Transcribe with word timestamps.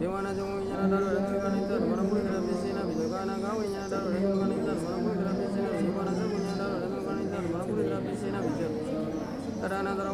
Siwana 0.00 0.32
jongo 0.34 0.64
nyana 0.64 0.88
dalo 0.88 1.08
rengi 1.12 1.36
kanin 1.44 1.68
tar, 1.68 1.80
mana 1.84 2.02
puri 2.08 2.22
dalo 2.24 2.40
bisina 2.48 2.80
bijo 2.88 3.04
kana 3.12 3.34
kawi 3.36 3.68
nyana 3.68 3.88
dalo 3.92 4.08
rengi 4.08 4.39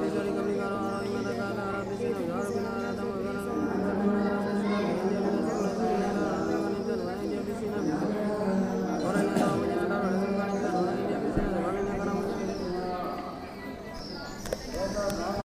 Gracias, 0.00 0.24
gracias. 0.24 0.97